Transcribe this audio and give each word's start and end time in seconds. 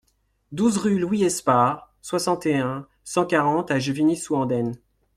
douze 0.51 0.77
rue 0.79 0.97
Louis 0.97 1.21
Esparre, 1.23 1.93
soixante 2.01 2.47
et 2.47 2.55
un, 2.55 2.87
cent 3.03 3.27
quarante 3.27 3.69
à 3.69 3.77
Juvigny-sous-Andaine 3.77 4.75